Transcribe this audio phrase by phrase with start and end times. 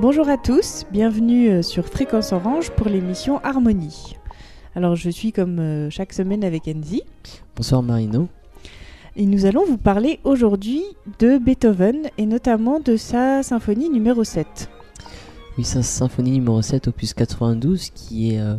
[0.00, 4.14] Bonjour à tous, bienvenue euh, sur Fréquence Orange pour l'émission Harmonie.
[4.76, 7.02] Alors je suis comme euh, chaque semaine avec Enzi.
[7.56, 8.28] Bonsoir Marino.
[9.16, 10.84] Et nous allons vous parler aujourd'hui
[11.18, 14.70] de Beethoven et notamment de sa symphonie numéro 7.
[15.58, 18.54] Oui, sa symphonie numéro 7 opus 92 qui est euh,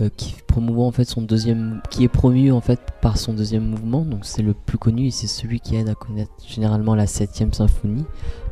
[0.00, 3.64] euh, qui promouvoit en fait son deuxième qui est promu en fait par son deuxième
[3.64, 4.02] mouvement.
[4.02, 7.52] Donc c'est le plus connu et c'est celui qui aide à connaître généralement la septième
[7.52, 8.04] symphonie,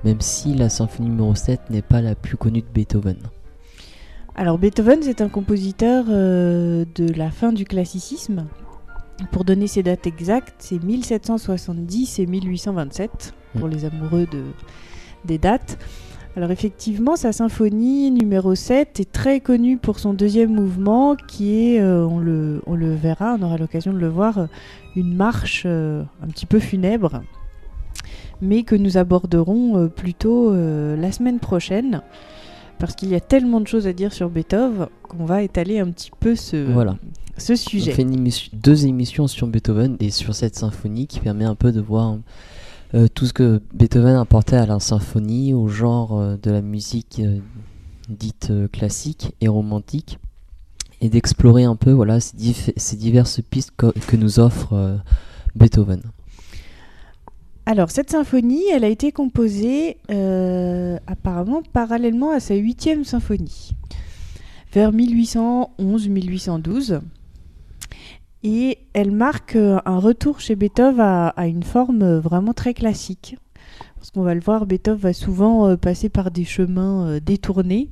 [0.04, 3.16] même si la symphonie numéro 7 n'est pas la plus connue de Beethoven.
[4.34, 8.46] Alors Beethoven, c'est un compositeur euh, de la fin du classicisme.
[9.32, 14.44] Pour donner ses dates exactes, c'est 1770 et 1827 pour les amoureux de,
[15.24, 15.78] des dates.
[16.36, 21.80] Alors effectivement, sa symphonie numéro 7 est très connue pour son deuxième mouvement qui est,
[21.80, 24.46] euh, on, le, on, le, verra, on aura l'occasion de le voir, euh,
[24.94, 27.22] une marche euh, un petit peu funèbre,
[28.40, 32.02] mais que nous aborderons euh, plutôt la semaine prochaine
[32.78, 35.90] parce qu'il y a tellement de choses à dire sur Beethoven qu'on va étaler un
[35.90, 36.96] petit peu ce, Voilà.
[37.36, 37.90] ce sujet.
[37.90, 41.56] On fait une émission- deux émissions sur Beethoven et sur cette symphonie qui permet un
[41.56, 42.16] peu de voir
[42.94, 47.20] euh, tout ce que Beethoven apportait à la symphonie, au genre euh, de la musique
[47.20, 47.38] euh,
[48.08, 50.18] dite classique et romantique,
[51.00, 54.98] et d'explorer un peu voilà, ces, ces diverses pistes que nous offre
[55.54, 56.02] Beethoven.
[57.66, 59.98] Alors, cette symphonie, elle a été composée
[61.06, 63.70] apparemment parallèlement à sa huitième symphonie,
[64.72, 67.00] vers 1811-1812.
[68.42, 73.36] Et elle marque euh, un retour chez Beethoven à, une forme euh, vraiment très classique.
[73.96, 77.90] Parce qu'on va le voir, Beethoven va souvent euh, passer par des chemins détournés,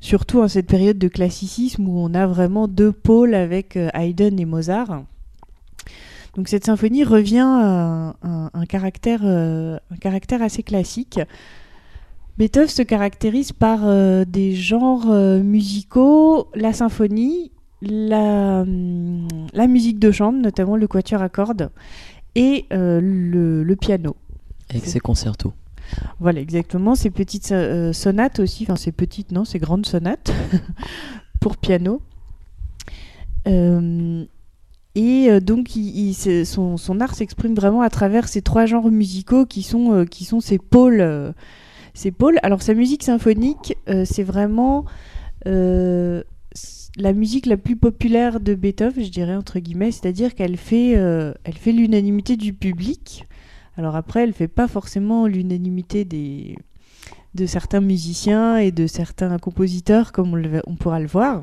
[0.00, 4.44] surtout en cette période de classicisme où on a vraiment deux pôles avec Haydn et
[4.44, 5.04] Mozart.
[6.34, 11.18] Donc cette symphonie revient à un, caractère, un caractère assez classique.
[12.36, 13.78] Beethoven se caractérise par
[14.26, 18.64] des genres musicaux, la symphonie, la,
[19.52, 21.70] la musique de chambre, notamment le quatuor à cordes,
[22.34, 24.16] et euh, le, le piano.
[24.70, 25.52] Avec ses concertos.
[26.18, 26.94] Voilà, exactement.
[26.94, 30.32] Ces petites euh, sonates aussi, enfin ces petites, non, ces grandes sonates
[31.40, 32.00] pour piano.
[33.46, 34.24] Euh,
[34.96, 38.90] et donc, il- il- c'est- son, son art s'exprime vraiment à travers ces trois genres
[38.90, 41.34] musicaux qui sont, qui sont ses pôles.
[41.94, 42.38] ses pôles.
[42.42, 44.84] Alors, sa musique symphonique, c'est vraiment
[46.96, 49.92] la musique la plus populaire de Beethoven, je dirais, entre guillemets.
[49.92, 53.26] C'est-à-dire qu'elle fait, euh, fait l'unanimité du public.
[53.76, 56.56] Alors après, elle fait pas forcément l'unanimité des
[57.34, 61.42] de certains musiciens et de certains compositeurs, comme on, pourra le voir.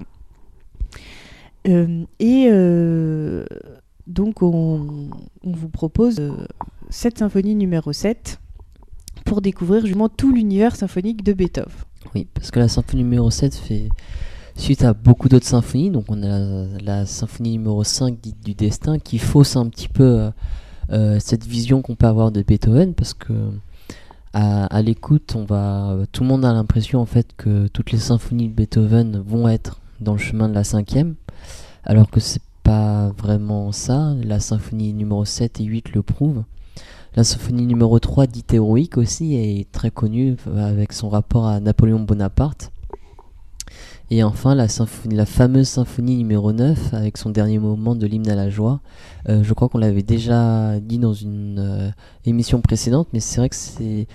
[1.68, 3.46] Euh, et euh,
[4.08, 5.12] donc, on,
[5.44, 6.20] on vous propose
[6.90, 8.40] cette symphonie numéro 7
[9.24, 11.72] pour découvrir justement tout l'univers symphonique de Beethoven.
[12.16, 13.90] Oui, parce que la symphonie numéro 7 fait
[14.56, 15.90] suite à beaucoup d'autres symphonies.
[15.90, 19.90] Donc on a la, la symphonie numéro 5 dite du destin qui fausse un petit
[19.90, 20.32] peu euh,
[20.92, 23.34] euh, cette vision qu'on peut avoir de Beethoven parce que
[24.34, 28.00] à, à l'écoute, on va tout le monde a l'impression en fait que toutes les
[28.00, 31.16] symphonies de Beethoven vont être dans le chemin de la cinquième,
[31.84, 34.14] alors que c'est pas vraiment ça.
[34.24, 36.44] La symphonie numéro 7 et 8 le prouvent.
[37.16, 41.60] La symphonie numéro 3, dite héroïque aussi, est très connue euh, avec son rapport à
[41.60, 42.72] Napoléon Bonaparte.
[44.16, 44.68] Et enfin, la,
[45.26, 48.80] fameuse symphonie numéro 9, avec son dernier moment de l'hymne à la joie.
[49.28, 51.90] Euh, je crois qu'on l'avait déjà dit dans une euh,
[52.24, 54.06] émission précédente, mais c'est vrai que c'est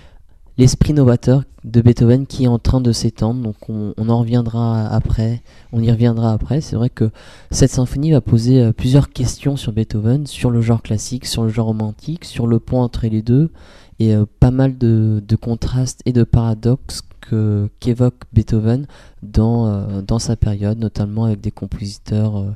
[0.57, 3.41] l'esprit novateur de Beethoven qui est en train de s'étendre.
[3.41, 6.61] Donc on, en reviendra après, on y reviendra après.
[6.61, 7.11] C'est vrai que
[7.51, 11.49] cette symphonie va poser euh, plusieurs questions sur Beethoven, sur le genre classique, sur le
[11.49, 13.51] genre romantique, sur le pont entre les deux,
[13.99, 18.87] et pas mal de contrastes et de paradoxes que qu'évoque Beethoven
[19.23, 22.51] dans, euh, dans sa période, notamment avec des compositeurs euh,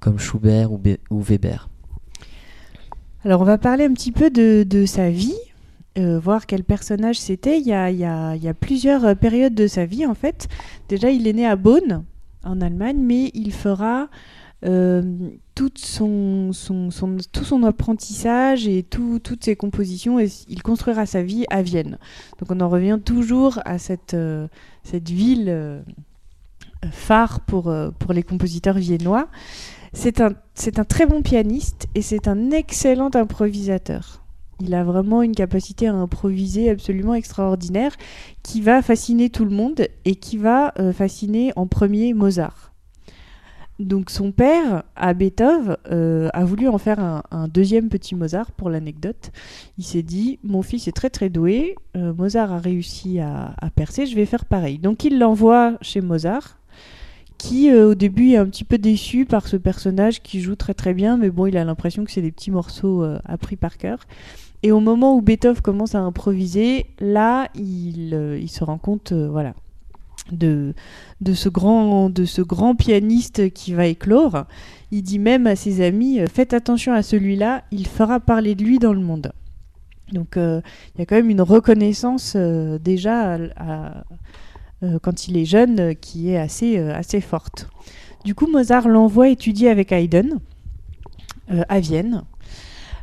[0.00, 1.68] comme Schubert ou, Be- ou Weber.
[3.24, 5.38] Alors, on va parler un petit peu de, de sa vie,
[5.96, 7.58] euh, voir quel personnage c'était.
[7.58, 10.48] Il il il y a plusieurs périodes de sa vie, en fait.
[10.88, 12.04] Déjà, il est né à Bonn,
[12.44, 14.08] en Allemagne, mais il fera
[15.54, 16.50] tout son
[17.62, 21.98] apprentissage et tout- toutes ses compositions, et il construira sa vie à Vienne.
[22.40, 24.48] Donc, on en revient toujours à cette, euh,
[24.92, 25.80] ville euh,
[26.90, 29.28] phare pour, euh, pour les compositeurs viennois.
[29.92, 30.34] C'est un,
[30.84, 34.22] très bon pianiste et c'est un excellent improvisateur.
[34.60, 37.92] Il a vraiment une capacité à improviser absolument extraordinaire
[38.42, 42.73] qui va fasciner tout le monde et qui va fasciner en premier Mozart.
[43.80, 48.70] Donc son père, à Beethoven, euh, a voulu en faire un, deuxième petit Mozart pour
[48.70, 49.32] l'anecdote.
[49.78, 54.06] Il s'est dit, mon fils est très très doué, euh, Mozart a réussi à, percer,
[54.06, 54.78] je vais faire pareil.
[54.78, 56.58] Donc il l'envoie chez Mozart,
[57.36, 60.74] qui euh, au début est un petit peu déçu par ce personnage qui joue très
[60.74, 63.98] très bien, mais bon, il a l'impression que c'est des petits morceaux appris par cœur.
[64.62, 69.52] Et au moment où Beethoven commence à improviser, là, il, il se rend compte, voilà,
[70.32, 70.74] de,
[71.20, 74.44] de, ce grand, de ce grand pianiste qui va éclore.
[74.90, 78.64] Il dit même à ses amis euh, Faites attention à celui-là, il fera parler de
[78.64, 79.32] lui dans le monde.
[80.12, 80.60] Donc euh,
[80.94, 83.38] il y a quand même une reconnaissance euh, déjà
[85.02, 87.70] quand il est jeune qui est assez, assez forte.
[88.26, 90.40] Du coup, Mozart l'envoie étudier avec Haydn
[91.48, 92.24] à Vienne.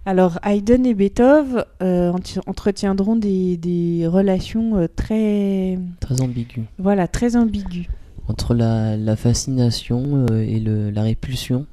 [0.04, 2.12] Alors, Haydn et Beethoven euh,
[2.48, 5.78] entretiendront des, relations euh, très...
[6.00, 6.66] Très ambiguës.
[6.80, 7.86] Voilà, très ambiguës.
[8.28, 11.68] Entre la, fascination euh, et la répulsion,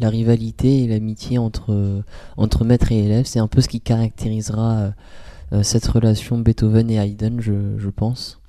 [0.00, 2.02] la rivalité et l'amitié entre,
[2.36, 4.92] entre maître et élève, c'est un peu ce qui caractérisera
[5.62, 8.40] cette relation Beethoven et Haydn, je, je pense.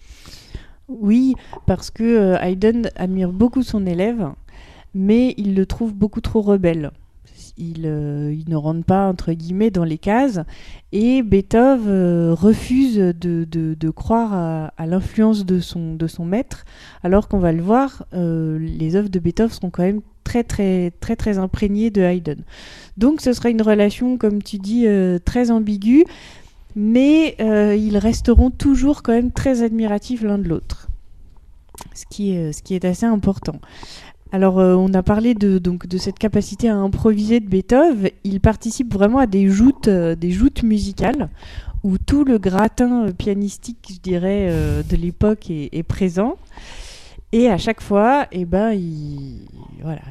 [0.88, 1.36] Oui,
[1.66, 4.30] parce que Haydn admire beaucoup son élève,
[4.94, 6.92] mais il le trouve beaucoup trop rebelle.
[7.62, 10.40] Euh, il, ne rentre pas entre guillemets dans les cases.
[10.92, 14.34] Et Beethoven euh, refuse de, croire
[14.78, 16.66] à, l'influence de son, maître
[17.04, 20.92] alors qu'on va le voir euh, les œuvres de Beethoven sont quand même très très
[21.00, 22.42] très très imprégnées de Haydn.
[22.98, 24.86] Donc ce sera une relation comme tu dis
[25.26, 26.06] très ambiguë
[26.76, 27.36] mais
[27.78, 30.88] ils resteront toujours quand même très admiratifs l'un de l'autre.
[31.96, 33.60] Ce qui est assez important
[34.32, 38.12] alors, euh, on a parlé de, donc, de cette capacité à improviser de Beethoven.
[38.24, 41.30] Il participe vraiment à des joutes, euh, des joutes musicales
[41.84, 44.54] où tout le gratin euh, pianistique, je dirais,
[44.88, 46.38] de l'époque est, présent.
[47.32, 49.48] Et à chaque fois, eh ben, il,
[49.84, 50.02] voilà,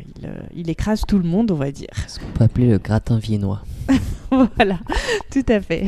[0.54, 1.90] il, écrase tout le monde, on va dire.
[2.06, 3.62] Ce qu'on peut appeler le gratin viennois.
[4.30, 4.78] voilà,
[5.30, 5.86] tout à fait.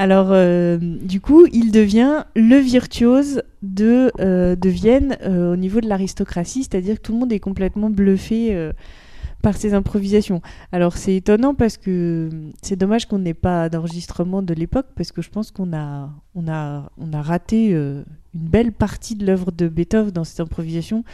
[0.00, 5.88] Alors, euh, du coup, il devient le virtuose de, euh, Vienne euh, au niveau de
[5.90, 8.70] l'aristocratie, c'est-à-dire que tout le monde est complètement bluffé
[9.42, 10.40] par ses improvisations.
[10.72, 12.30] Alors, c'est étonnant parce que
[12.62, 16.48] c'est dommage qu'on n'ait pas d'enregistrement de l'époque, parce que je pense qu'on a, on
[16.48, 21.04] a, on a raté une belle partie de l'œuvre de Beethoven dans cette improvisation,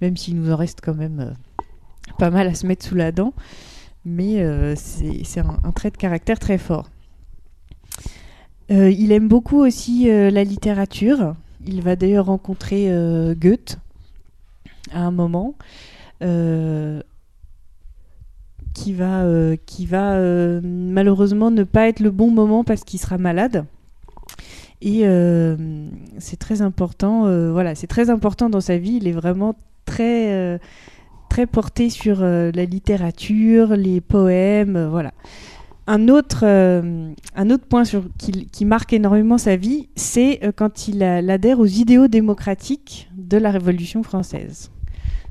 [0.00, 1.34] même s'il nous en reste quand même
[2.16, 3.34] pas mal à se mettre sous la dent.
[4.04, 4.40] Mais
[4.76, 6.88] c'est un trait de caractère très fort.
[8.70, 11.34] Euh, il aime beaucoup aussi euh, la littérature.
[11.66, 13.78] Il va d'ailleurs rencontrer euh, Goethe
[14.92, 15.54] à un moment,
[18.72, 19.24] qui va,
[19.66, 20.20] qui va
[20.62, 23.64] malheureusement ne pas être le bon moment parce qu'il sera malade.
[24.80, 25.04] Et
[26.18, 27.22] c'est très important.
[27.50, 28.98] voilà, c'est très important dans sa vie.
[29.02, 30.60] Il est vraiment très,
[31.28, 35.12] très porté sur la littérature, les poèmes, voilà.
[35.88, 40.88] Un autre, euh, un autre point sur, qui, marque énormément sa vie, c'est euh, quand
[40.88, 44.72] il adhère aux idéaux démocratiques de la Révolution française.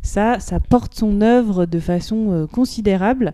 [0.01, 3.33] Ça, ça porte son œuvre de façon euh, considérable.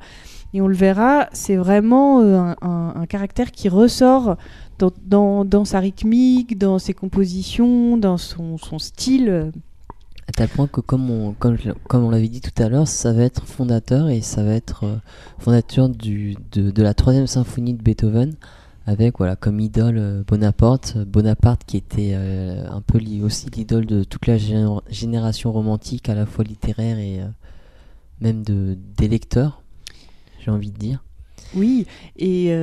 [0.53, 4.35] Et on le verra, c'est vraiment un, caractère qui ressort
[4.79, 9.53] dans, dans, sa rythmique, dans ses compositions, dans son, son style
[10.31, 11.57] à tel point que, comme on, comme,
[11.89, 14.85] comme on l'avait dit tout à l'heure, ça va être fondateur et ça va être
[14.85, 14.95] euh,
[15.39, 18.35] fondateur du, de, de, la troisième symphonie de Beethoven,
[18.87, 20.97] avec voilà, comme idole euh, Bonaparte.
[20.99, 26.25] Bonaparte qui était euh, un peu aussi l'idole de toute la génération romantique, à la
[26.25, 27.19] fois littéraire et
[28.21, 29.61] même de, des lecteurs,
[30.39, 31.03] j'ai envie de dire.
[31.53, 32.55] Oui, et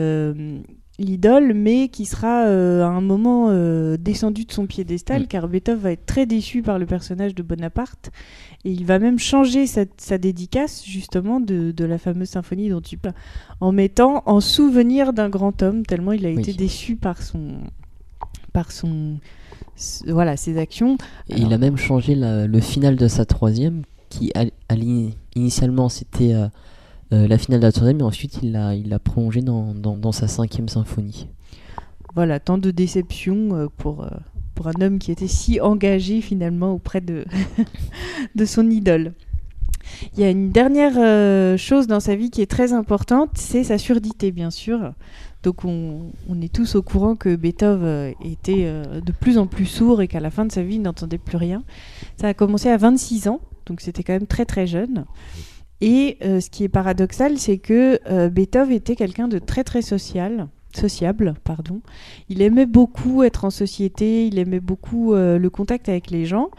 [0.99, 5.26] l'idole, mais qui sera euh, à un moment euh, descendu de son piédestal, mm.
[5.26, 8.11] car Beethoven va être très déçu par le personnage de Bonaparte,
[8.64, 13.14] et il va même changer sa, dédicace, justement, de, la fameuse symphonie dont tu parles,
[13.61, 17.59] en mettant en souvenir d'un grand homme, tellement il a été déçu par son...
[18.52, 19.19] Par son
[20.09, 20.99] voilà, ses actions.
[21.28, 24.33] Et il a même changé le final de sa troisième, qui
[25.37, 26.35] initialement c'était...
[26.35, 26.49] Euh,
[27.10, 31.28] la finale de la troisième, mais ensuite il l'a il prolongé dans, sa cinquième symphonie.
[32.14, 34.08] Voilà, tant de déception euh, pour, euh,
[34.54, 37.24] pour un homme qui était si engagé finalement auprès de,
[38.44, 39.12] son idole.
[40.14, 43.78] Il y a une dernière chose dans sa vie qui est très importante, c'est sa
[43.78, 44.92] surdité, bien sûr.
[45.42, 50.02] Donc on, on, est tous au courant que Beethoven était de plus en plus sourd
[50.02, 51.62] et qu'à la fin de sa vie, il n'entendait plus rien.
[52.20, 55.06] Ça a commencé à 26 ans, donc c'était quand même très très jeune.
[55.80, 59.82] Et euh, ce qui est paradoxal, c'est que euh, Beethoven était quelqu'un de très très
[59.82, 61.80] social, sociable, pardon.
[62.28, 66.50] Il aimait beaucoup être en société, il aimait beaucoup euh, le contact avec les gens.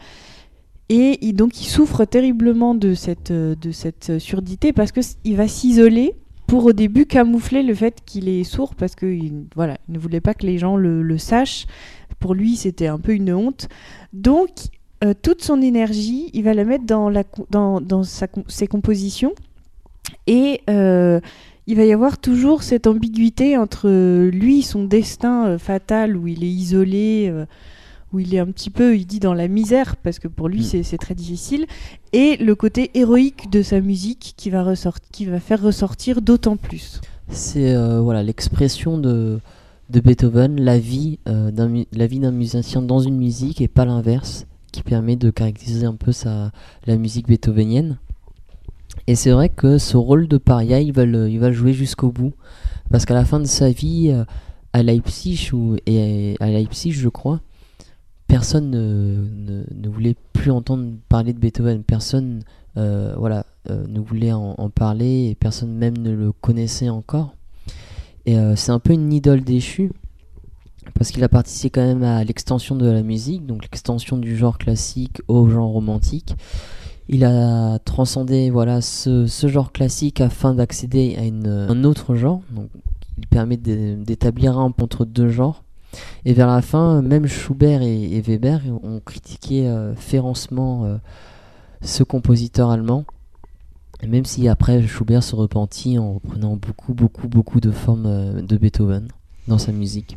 [0.92, 6.16] Et donc il souffre terriblement de cette, de cette surdité parce qu'il va s'isoler
[6.50, 9.16] pour au début camoufler le fait qu'il est sourd parce que
[9.54, 11.68] voilà, il ne voulait pas que les gens le, sachent.
[12.18, 13.68] Pour lui, c'était un peu une honte.
[14.12, 14.50] Donc,
[15.02, 19.32] euh, toute son énergie, il va la mettre dans, la, dans, dans sa, ses compositions.
[20.26, 21.20] Et euh,
[21.66, 23.88] il va y avoir toujours cette ambiguïté entre
[24.30, 27.32] lui, son destin euh, fatal, où il est isolé
[28.12, 30.60] où il est un petit peu, il dit dans la misère, parce que pour lui
[30.60, 30.82] mm.
[30.82, 31.66] c'est très difficile,
[32.12, 34.74] et le côté héroïque de sa musique qui va,
[35.12, 37.00] qui va faire ressortir d'autant plus.
[37.28, 39.38] C'est euh, voilà l'expression de,
[39.90, 45.16] de Beethoven, la vie euh, d'un musicien dans une musique et pas l'inverse, qui permet
[45.16, 46.52] de caractériser un peu sa,
[46.86, 47.98] la musique beethovenienne.
[49.06, 52.10] Et c'est vrai que ce rôle de paria, il va le, il va jouer jusqu'au
[52.10, 52.32] bout,
[52.90, 54.24] parce qu'à la fin de sa vie, euh,
[54.72, 57.40] à Leipzig, ou, et à Leipzig je crois,
[58.26, 61.82] personne ne, ne, voulait plus entendre parler de Beethoven.
[61.82, 62.42] Personne
[62.76, 67.34] euh, voilà, euh, ne voulait en, parler et personne même ne le connaissait encore.
[68.26, 69.90] Et c'est un peu une idole déchue
[70.94, 74.58] parce qu'il a participé quand même à l'extension de la musique, donc l'extension du genre
[74.58, 76.34] classique au genre romantique.
[77.08, 82.40] Il a transcendé voilà ce, ce genre classique afin d'accéder à une, un autre genre.
[82.50, 82.70] Donc,
[83.18, 85.62] il permet d'établir un pont entre deux genres.
[86.24, 90.96] Et vers la fin, même Schubert et, Weber ont critiqué euh, férocement euh,
[91.82, 93.04] ce compositeur allemand.
[94.06, 98.56] Même si après Schubert se repentit en reprenant beaucoup, beaucoup, beaucoup de formes euh, de
[98.56, 99.08] Beethoven
[99.48, 100.16] dans sa musique.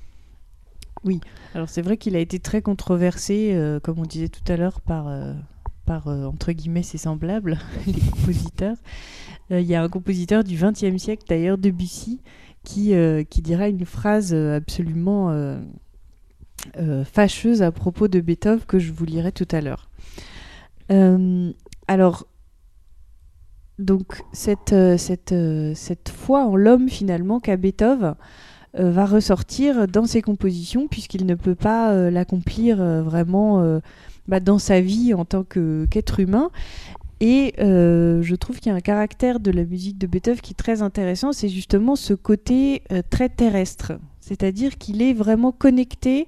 [1.05, 1.19] Oui,
[1.53, 5.11] alors c'est vrai qu'il a été très controversé, comme on disait tout à l'heure, par,
[5.85, 8.77] par entre guillemets ses semblables, les compositeurs.
[9.49, 12.21] Il y a un compositeur du XXe siècle, d'ailleurs, Debussy,
[12.63, 18.79] qui, euh, qui dira une phrase euh, absolument euh, fâcheuse à propos de Beethoven que
[18.79, 19.89] je vous lirai tout à l'heure.
[21.87, 22.27] alors,
[23.79, 25.35] donc cette, cette,
[25.75, 28.15] cette foi en l'homme finalement qu'a Beethoven
[28.75, 33.79] va ressortir dans ses compositions puisqu'il ne peut pas l'accomplir vraiment
[34.27, 36.49] bah, dans sa vie en tant qu'être humain.
[37.25, 40.51] Et euh, je trouve qu'il y a un caractère de la musique de Beethoven qui
[40.51, 43.93] est très intéressant, c'est justement ce côté euh, très terrestre.
[44.19, 46.27] C'est-à-dire qu'il est vraiment connecté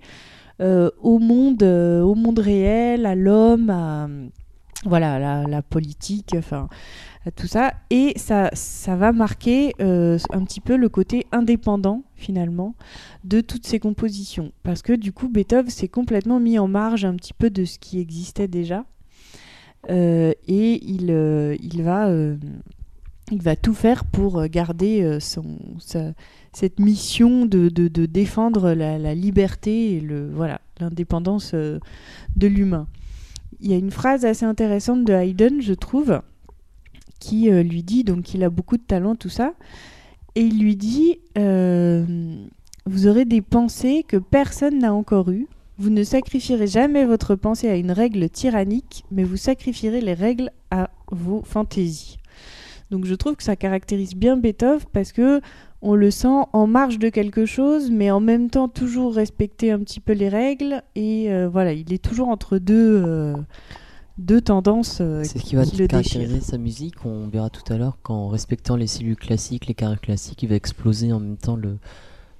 [0.61, 4.07] euh, au, monde, au monde réel, à l'homme, à,
[4.85, 6.33] voilà, la, politique,
[7.31, 7.73] tout ça.
[7.89, 12.75] Et ça, ça va marquer un petit peu le côté indépendant, finalement,
[13.23, 14.51] de toutes ces compositions.
[14.63, 17.79] Parce que du coup, Beethoven s'est complètement mis en marge un petit peu de ce
[17.79, 18.85] qui existait déjà.
[19.89, 22.37] Euh, et il, euh, il, va, euh,
[23.31, 25.57] il va tout faire pour garder son,
[26.53, 32.87] cette mission de, de, défendre la, la, liberté et le, voilà, l'indépendance de l'humain.
[33.61, 36.21] Il y a une phrase assez intéressante de Haydn, je trouve,
[37.25, 39.53] qui lui dit, donc qu'il a beaucoup de talent, tout ça,
[40.35, 46.03] et il lui dit, vous aurez des pensées que personne n'a encore eues, vous ne
[46.03, 51.41] sacrifierez jamais votre pensée à une règle tyrannique, mais vous sacrifierez les règles à vos
[51.43, 52.17] fantaisies.
[52.91, 55.41] Donc je trouve que ça caractérise bien Beethoven parce que
[55.81, 59.79] on le sent en marge de quelque chose, mais en même temps toujours respecter un
[59.79, 60.81] petit peu les règles.
[60.95, 63.35] Et euh, voilà, il est toujours entre deux, euh,
[64.17, 64.99] deux tendances.
[65.01, 67.05] Euh, C'est ce qui va caractériser sa musique.
[67.05, 70.55] On verra tout à l'heure qu'en respectant les cellules classiques, les carrures classiques, il va
[70.55, 71.77] exploser en même temps le,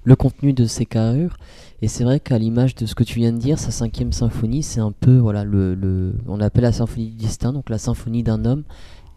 [0.03, 1.37] le contenu de ses carrures.
[1.81, 4.63] Et c'est vrai qu'à l'image de ce que tu viens de dire, sa cinquième symphonie,
[4.63, 8.45] c'est un peu, voilà, le, on appelle la symphonie du destin, donc la symphonie d'un
[8.45, 8.63] homme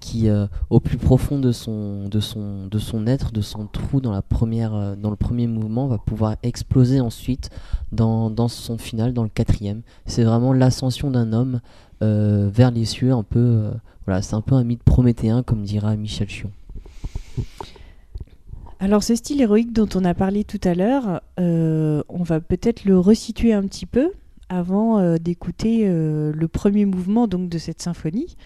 [0.00, 4.00] qui, euh, au plus profond de son, de, son, de son être, de son trou
[4.00, 7.50] dans, la première, euh, dans le premier mouvement, va pouvoir exploser ensuite
[7.92, 9.82] dans, dans son final, dans le quatrième.
[10.06, 11.60] C'est vraiment l'ascension d'un homme
[12.02, 13.70] euh, vers les cieux, un peu,
[14.06, 16.50] voilà, c'est un peu un mythe prométhéen, comme dira Michel Chion.
[18.80, 22.98] Alors ce style héroïque dont on a parlé tout à l'heure, on va peut-être le
[22.98, 24.12] resituer un petit peu
[24.48, 28.36] avant euh, d'écouter euh, le premier mouvement donc de cette symphonie,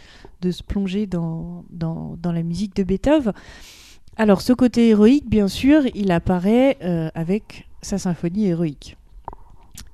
[0.41, 3.33] de se plonger dans, dans, la musique de Beethoven.
[4.17, 8.99] Alors ce côté héroïque, bien sûr, il apparaît avec sa symphonie héroïque,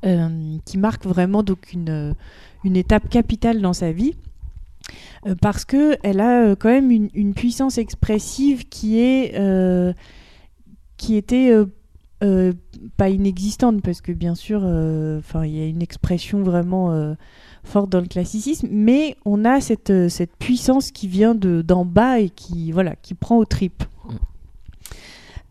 [0.02, 2.16] qui marque vraiment donc une,
[2.64, 4.16] une étape capitale dans sa vie.
[5.40, 9.38] parce qu'elle a quand même une, une, puissance expressive qui est
[10.96, 11.52] qui était
[12.22, 12.52] euh, euh,
[12.96, 17.16] pas inexistante parce que bien sûr, euh, il y a une expression vraiment
[17.64, 22.20] forte dans le classicisme, mais on a cette, cette puissance qui vient de d'en bas
[22.20, 23.84] et qui voilà, qui prend aux tripes.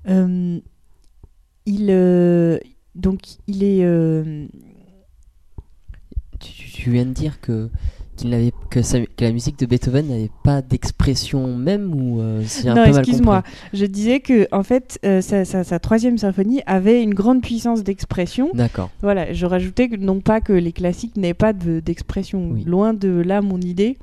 [0.08, 0.60] Mm.
[1.66, 2.60] il
[2.96, 4.48] donc il est.
[6.40, 7.70] Tu, tu, viens de dire que
[8.18, 12.44] qu'il n'avait que, sa- que la musique de Beethoven n'avait pas d'expression même ou euh,
[12.46, 13.44] c'est un Non, peu mal excuse-moi.
[13.74, 17.84] Je disais que en fait, euh, sa, sa- sa troisième symphonie avait une grande puissance
[17.84, 18.50] d'expression.
[18.54, 18.90] D'accord.
[19.02, 22.64] Voilà, je rajoutais que non pas que les classiques n'aient pas de- d'expression, Oui.
[22.66, 23.98] loin de là mon idée.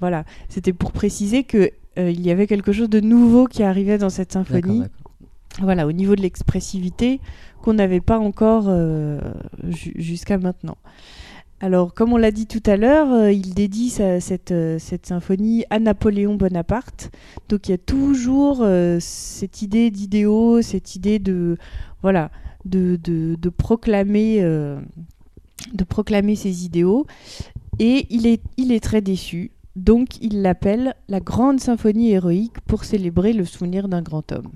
[0.00, 3.98] Voilà, c'était pour préciser que euh, il y avait quelque chose de nouveau qui arrivait
[3.98, 4.80] dans cette symphonie.
[4.80, 4.88] d'accord.
[5.60, 7.20] Voilà, au niveau de l'expressivité
[7.62, 8.70] qu'on n'avait pas encore
[9.68, 10.78] ju- jusqu'à maintenant.
[11.64, 15.78] Alors, comme on l'a dit tout à l'heure, euh, il dédie euh, cette symphonie à
[15.78, 17.12] Napoléon Bonaparte.
[17.48, 21.56] Donc, il y a toujours euh, cette idée d'idéaux, cette idée de
[22.02, 22.32] voilà,
[22.64, 22.98] de,
[23.56, 27.06] proclamer, de proclamer ses idéaux.
[27.78, 29.52] Et il est très déçu.
[29.76, 34.50] Donc, il l'appelle la grande symphonie héroïque pour célébrer le souvenir d'un grand homme.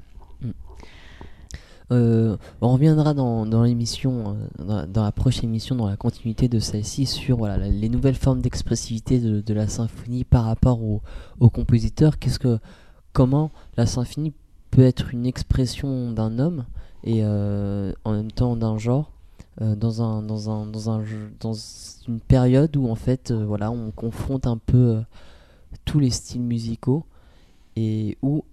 [1.92, 7.06] Euh, on reviendra dans, l'émission, euh, dans, la prochaine émission, dans la continuité de celle-ci,
[7.06, 11.02] sur les nouvelles formes d'expressivité de, la symphonie par rapport au,
[11.38, 12.18] au compositeur.
[12.18, 12.58] Qu'est-ce que,
[13.12, 14.32] comment la symphonie
[14.70, 16.64] peut être une expression d'un homme
[17.04, 19.12] et euh, en même temps d'un genre
[19.58, 19.90] dans
[22.08, 25.00] une période où en fait voilà on confronte un peu
[25.86, 27.06] tous les styles musicaux
[27.74, 28.44] et où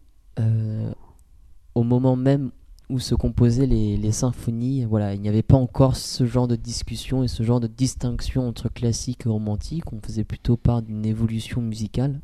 [1.76, 2.52] au moment même
[2.94, 6.56] où se composaient les, les symphonies, voilà, il n'y avait pas encore ce genre de
[6.56, 9.92] discussion et ce genre de distinction entre classique et romantique.
[9.92, 12.20] On faisait plutôt part d'une évolution musicale.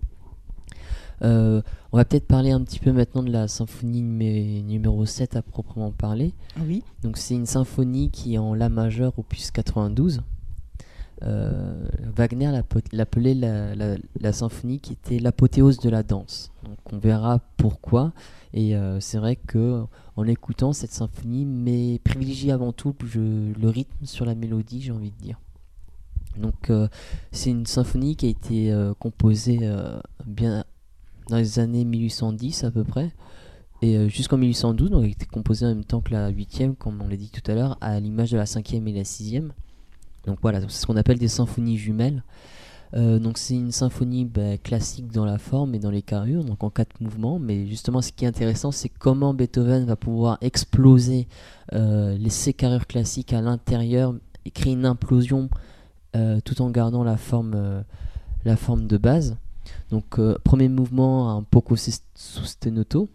[1.22, 1.62] Euh,
[1.92, 5.42] on va peut-être parler un petit peu maintenant de la symphonie numé- numéro 7 à
[5.42, 6.34] proprement parler.
[6.66, 6.84] Oui.
[7.04, 10.22] Donc c'est une symphonie qui est en La majeur opus 92.
[11.24, 11.74] Euh,
[12.16, 16.52] Wagner l'appe- l'appelait la, la- la symphonie qui était l'apothéose de la danse.
[16.64, 18.14] Donc on verra pourquoi.
[18.54, 19.84] Et euh, c'est vrai que
[20.16, 25.12] en écoutant cette symphonie, mais privilégie avant tout le rythme sur la mélodie, j'ai envie
[25.12, 25.40] de dire.
[26.38, 26.88] Donc euh,
[27.32, 29.60] c'est une symphonie qui a été euh, composée
[30.26, 30.64] bien
[31.28, 33.12] dans les années 1810 à peu près.
[33.82, 37.08] Et jusqu'en 1812 donc elle été composée en même temps que la huitième comme on
[37.08, 39.54] l'a dit tout à l'heure à l'image de la cinquième et la sixième.
[40.26, 42.24] Donc voilà c'est ce qu'on appelle des symphonies jumelles
[42.96, 46.64] Euh, donc c'est une symphonie bah, classique dans la forme et dans les carrures donc
[46.64, 47.40] en quatre mouvements.
[47.40, 51.28] Mais justement ce qui est intéressant c'est comment Beethoven va pouvoir exploser
[51.74, 55.50] euh, les ces carrures classiques à l'intérieur et créer une implosion
[56.16, 57.52] euh, tout en gardant la forme
[58.44, 59.38] de base.
[59.92, 63.08] Donc, premier mouvement, un poco sostenuto,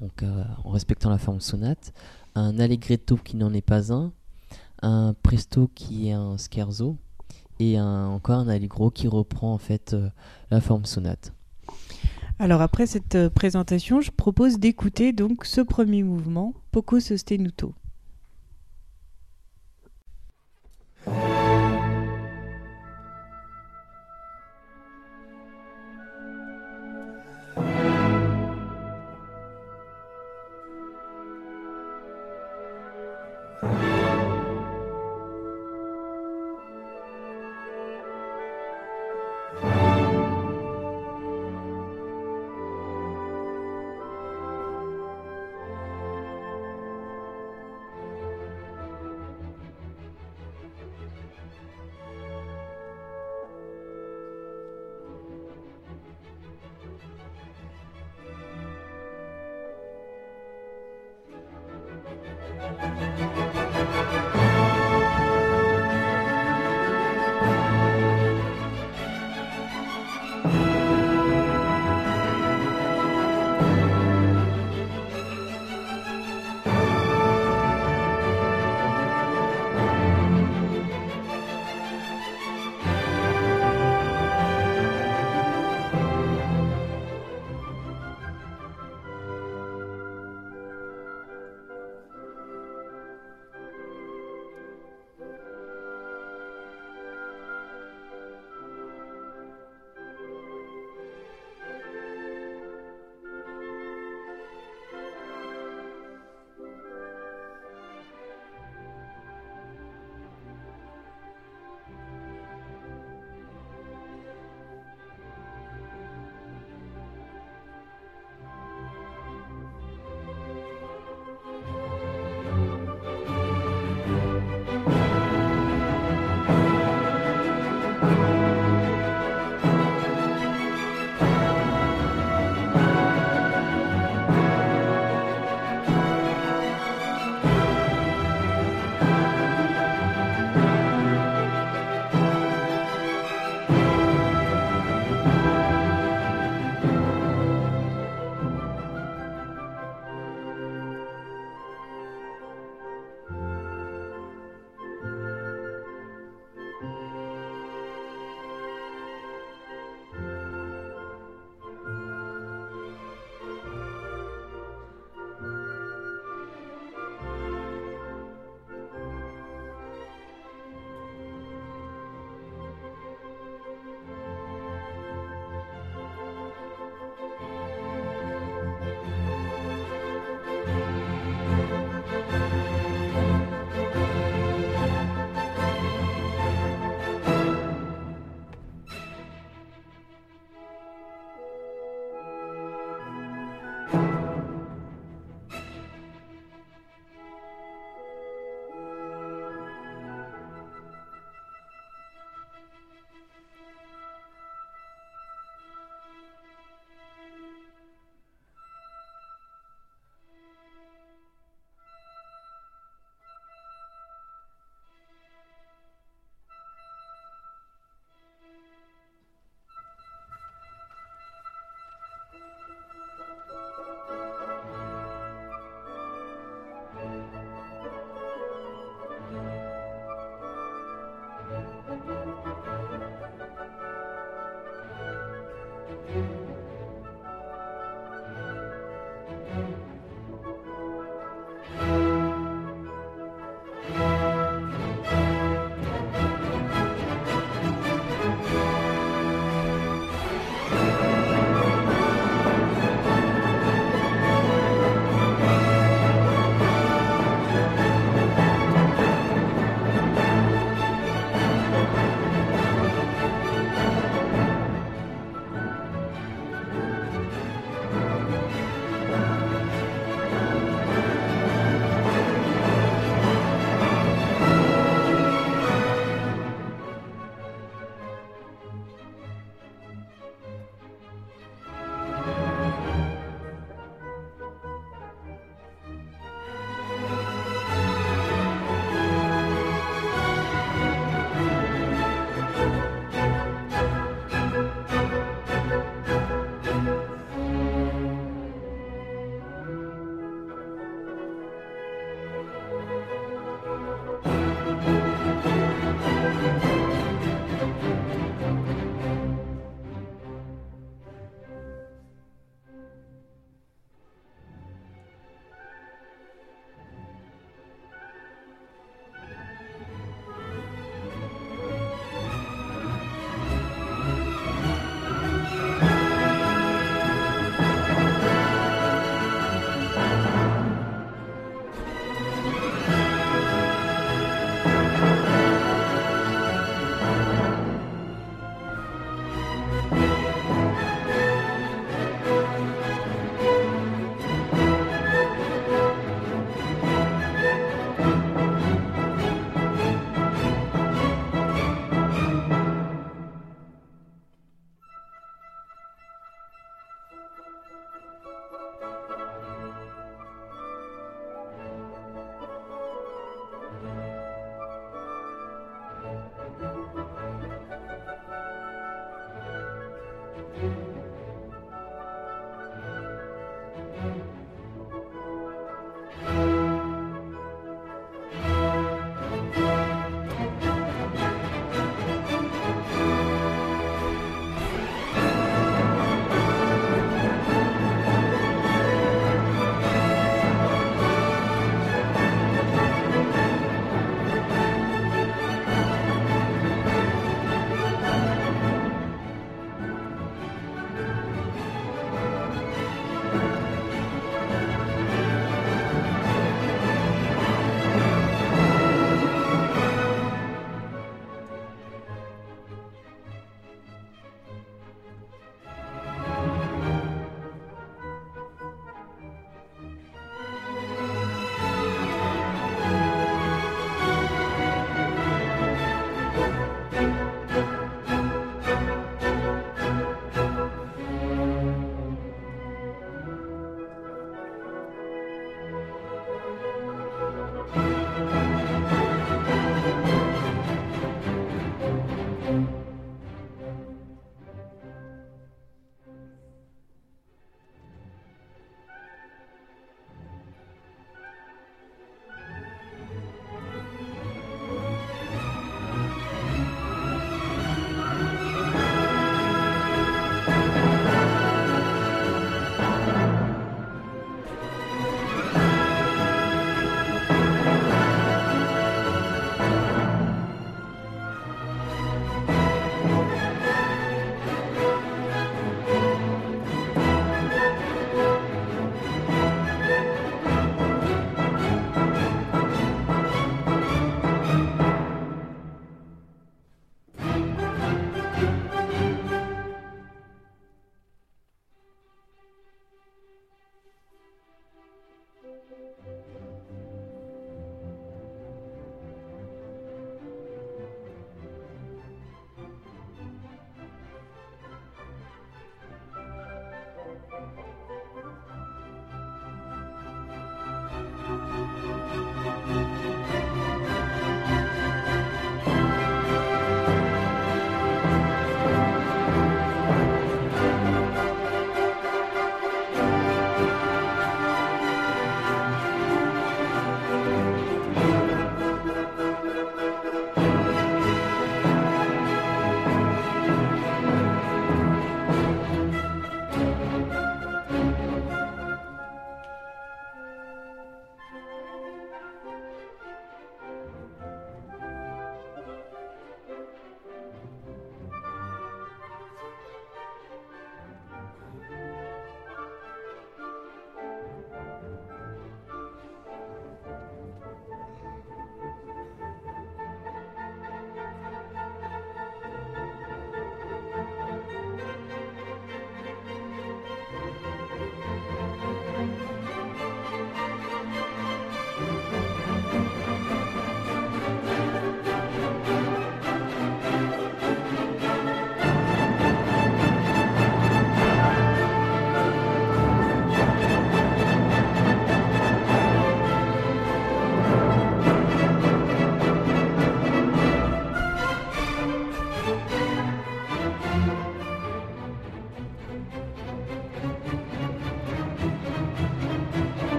[0.00, 0.24] donc
[0.64, 1.92] en respectant la forme sonate,
[2.36, 4.12] un allegretto qui n'en est pas un,
[4.82, 6.96] un presto qui est un scherzo,
[7.58, 10.08] et encore un allegro qui reprend en fait euh,
[10.50, 11.32] la forme sonate.
[12.38, 17.74] Alors après cette euh, présentation, je propose d'écouter donc ce premier mouvement, Poco sostenuto.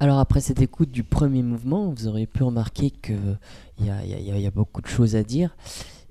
[0.00, 3.38] Après cette écoute du premier mouvement, vous aurez pu remarquer qu'il
[3.80, 5.56] y y, a, beaucoup de choses à dire.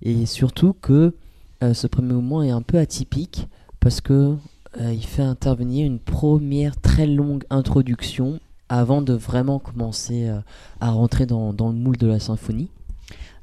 [0.02, 1.16] Et surtout que
[1.62, 3.48] ce premier mouvement est un peu atypique
[3.80, 4.36] parce que
[4.80, 10.30] il fait intervenir une première très longue introduction avant de vraiment commencer
[10.82, 12.70] à rentrer dans, le moule de la symphonie.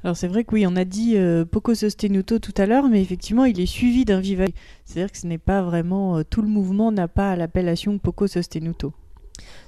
[0.03, 3.01] Alors c'est vrai que oui, on a dit euh, poco sostenuto tout à l'heure, mais
[3.01, 4.49] effectivement il est suivi d'un vivace.
[4.83, 8.93] C'est-à-dire que ce n'est pas vraiment euh, tout le mouvement n'a pas l'appellation poco sostenuto.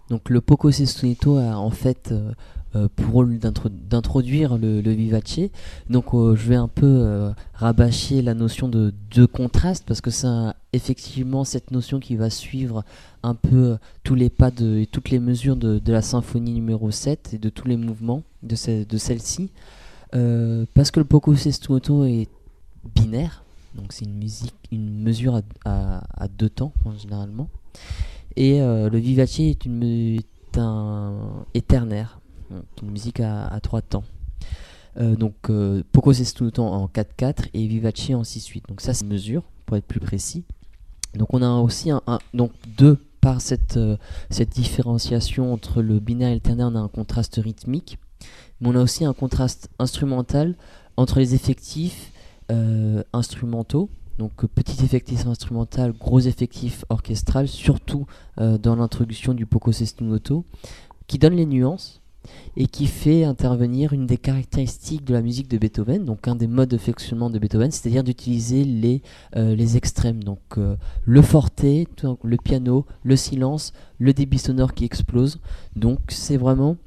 [0.09, 2.13] Donc le poco sostenuto a en fait
[2.75, 5.39] euh, pour rôle d'introduire le, vivace.
[5.89, 10.27] Donc je vais un peu rabâcher la notion de, de contraste parce que c'est
[10.73, 12.83] effectivement cette notion qui va suivre
[13.23, 17.33] un peu tous les pas de, et toutes les mesures de, la symphonie numéro 7
[17.33, 19.49] et de tous les mouvements de, celle-ci.
[20.13, 22.29] Euh, parce que le poco sestuoto est
[22.93, 27.49] binaire, donc c'est une musique, une mesure à, deux temps généralement.
[28.35, 30.19] Et euh, le vivace est, une,
[30.57, 32.19] un éternaire,
[32.81, 34.03] une musique à, trois temps.
[34.97, 35.51] Euh, donc
[35.91, 38.67] poco sestuoto en 4-4 et vivace en 6-8.
[38.69, 40.43] Donc ça c'est mesure pour être plus précis.
[41.15, 42.01] Donc on a aussi un,
[42.33, 43.79] donc deux par cette,
[44.29, 47.97] cette différenciation entre le binaire et le ternaire, on a un contraste rythmique
[48.61, 50.55] mais on a aussi un contraste instrumental
[50.97, 52.11] entre les effectifs
[52.51, 58.05] euh, instrumentaux, donc euh, petit effectif instrumental, gros effectif orchestral, surtout
[58.39, 60.45] euh, dans l'introduction du Poco Sestunoto,
[61.07, 62.01] qui donne les nuances
[62.57, 66.47] et qui fait intervenir une des caractéristiques de la musique de Beethoven, donc un des
[66.47, 69.03] modes de fonctionnement de Beethoven, c'est-à-dire d'utiliser les,
[69.35, 75.39] les extrêmes, donc le forte, le piano, le silence, le débit sonore qui explose.
[75.75, 76.77] Donc c'est vraiment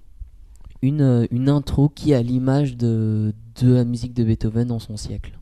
[0.82, 5.37] une, euh, intro qui a l'image de, de la musique de Beethoven dans son siècle.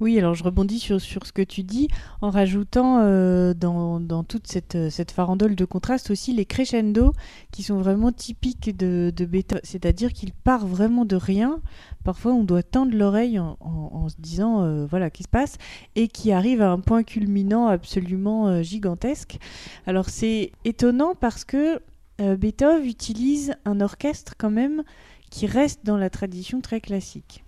[0.00, 1.88] Oui, alors je rebondis sur, ce que tu dis
[2.20, 7.12] en rajoutant euh, dans, toute cette, euh, cette, farandole de contraste aussi les crescendo
[7.50, 11.60] qui sont vraiment typiques de, Beethoven, c'est-à-dire qu'il part vraiment de rien.
[12.04, 15.56] Parfois, on doit tendre l'oreille en, se disant voilà qui se passe
[15.94, 19.38] et qui arrive à un point culminant absolument gigantesque.
[19.86, 21.80] Alors c'est étonnant parce que
[22.20, 24.82] euh, Beethoven utilise un orchestre quand même
[25.30, 27.44] qui reste dans la tradition très classique.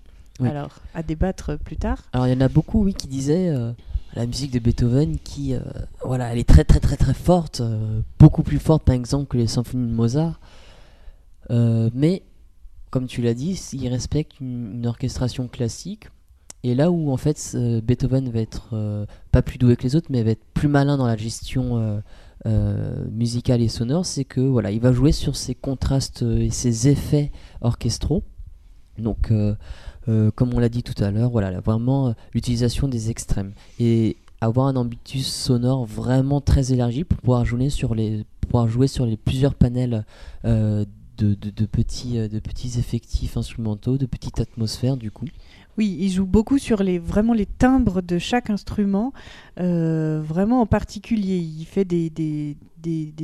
[0.49, 2.03] Alors, à débattre plus tard.
[2.13, 3.73] Alors, il y en a beaucoup, oui, qui disaient euh,
[4.15, 5.61] la musique de Beethoven qui, euh,
[6.05, 7.63] voilà, elle est très très très très forte,
[8.19, 10.41] beaucoup plus forte par exemple que les symphonies de Mozart.
[11.51, 12.23] mais,
[12.91, 16.09] comme tu l'as dit, il respecte une, orchestration classique.
[16.63, 20.23] Et là où en fait Beethoven va être pas plus doué que les autres, mais
[20.23, 22.03] va être plus malin dans la gestion
[22.47, 26.89] euh, musical et sonore, c'est que voilà, il va jouer sur ces contrastes et ces
[26.89, 28.23] effets orchestraux.
[28.97, 29.55] Donc, euh,
[30.11, 34.67] euh, comme on l'a dit tout à l'heure, voilà, vraiment l'utilisation des extrêmes et avoir
[34.67, 39.17] un ambitus sonore vraiment très élargi pour pouvoir jouer sur les, pouvoir jouer sur les
[39.17, 40.05] plusieurs panels
[40.45, 40.87] de,
[41.19, 45.27] de, petits, de petits effectifs instrumentaux, de petites atmosphères du coup.
[45.81, 49.15] Oui, il joue beaucoup sur les, vraiment timbres de chaque instrument,
[49.59, 51.39] euh, vraiment en particulier.
[51.39, 52.59] Il fait des,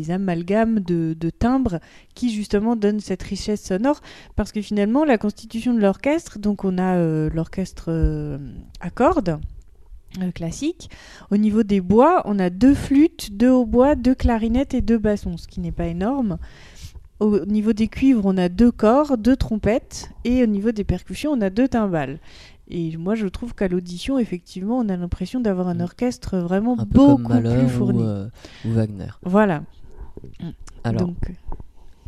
[0.08, 1.80] amalgames de, de, timbres
[2.14, 4.00] qui justement donnent cette richesse sonore,
[4.36, 8.38] parce que finalement, la constitution de l'orchestre, donc on a euh, l'orchestre euh,
[8.80, 9.38] à cordes,
[10.34, 10.88] classique.
[11.30, 15.36] Au niveau des bois, on a deux flûtes, deux hautbois, deux clarinettes et deux bassons,
[15.36, 16.38] ce qui n'est pas énorme.
[17.18, 21.32] Au niveau des cuivres, on a deux corps, deux trompettes, et au niveau des percussions,
[21.32, 22.18] on a deux timbales.
[22.68, 25.82] Et moi, je trouve qu'à l'audition, effectivement, on a l'impression d'avoir un mm.
[25.82, 28.02] orchestre vraiment beaucoup plus fourni.
[28.02, 28.26] Euh,
[28.64, 29.08] ou, Wagner.
[29.22, 29.62] Voilà.
[30.84, 31.32] Alors, Donc...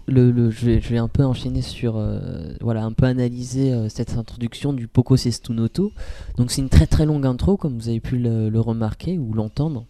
[0.07, 4.19] le, le, je, vais, un peu enchaîner sur, euh, voilà, un peu analyser euh, cette
[4.19, 5.93] introduction du Poco Sestunoto.
[6.37, 9.87] Donc, c'est une très très longue intro, comme vous avez pu le remarquer ou l'entendre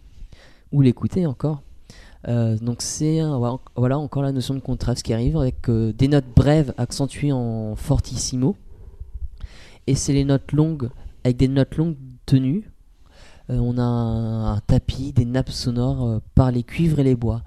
[0.71, 1.63] ou l'écouter encore.
[2.27, 3.21] Euh, donc c'est
[3.75, 7.77] voilà encore la notion de contraste qui arrive avec euh, des notes brèves accentuées en
[7.77, 8.57] fortissimo
[9.87, 10.89] et c'est les notes longues
[11.23, 11.95] avec des notes longues
[12.25, 12.71] tenues.
[13.49, 17.43] Euh, on a un, tapis, des nappes sonores par les cuivres et les bois.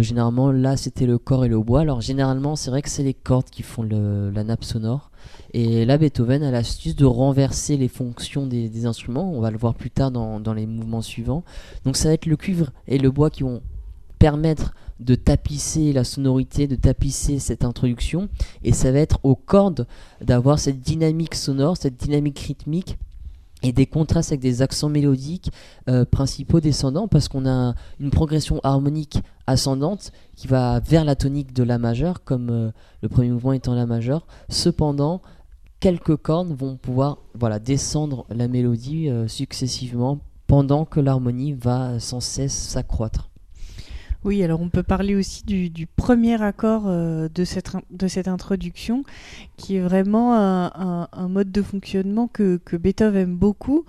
[0.00, 1.82] généralement là c'était le corps et le bois.
[1.82, 5.12] Alors généralement c'est vrai que c'est les cordes qui font la nappe sonore.
[5.52, 9.32] Et là Beethoven a l'astuce de renverser les fonctions des, instruments.
[9.32, 11.44] On va le voir plus tard dans, dans les mouvements suivants.
[11.84, 13.62] Donc ça va être le cuivre et le bois qui vont
[14.24, 18.30] permettre de tapisser la sonorité, de tapisser cette introduction,
[18.62, 19.86] et ça va être aux cordes
[20.22, 22.96] d'avoir cette dynamique sonore, cette dynamique rythmique
[23.62, 25.50] et des contrastes avec des accents mélodiques
[25.90, 31.52] euh, principaux descendants parce qu'on a une progression harmonique ascendante qui va vers la tonique
[31.52, 32.70] de la majeure comme euh,
[33.02, 35.20] le premier mouvement étant la majeure cependant
[35.80, 42.20] quelques cordes vont pouvoir voilà descendre la mélodie euh, successivement pendant que l'harmonie va sans
[42.20, 43.28] cesse s'accroître
[44.24, 49.04] Oui, alors on peut parler aussi du, premier accord euh, de, cette, introduction,
[49.58, 53.84] qui est vraiment un, mode de fonctionnement que, Beethoven aime beaucoup.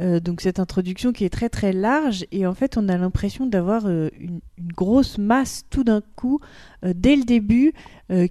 [0.00, 3.44] Euh, donc cette introduction qui est très très large, et en fait on a l'impression
[3.44, 4.40] d'avoir euh, une,
[4.76, 6.38] grosse masse tout d'un coup,
[6.84, 7.72] dès le début,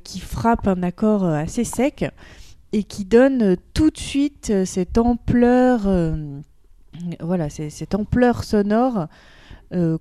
[0.04, 2.06] qui frappe un accord assez sec,
[2.72, 5.82] et qui donne tout de suite cette ampleur,
[7.20, 9.08] voilà, cette ampleur sonore.
[9.74, 9.98] Euh,